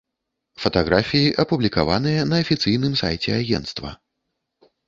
Фатаграфіі 0.63 1.27
апублікаваныя 1.43 2.21
на 2.31 2.41
афіцыйным 2.47 2.99
сайце 3.03 3.29
агенцтва. 3.41 3.97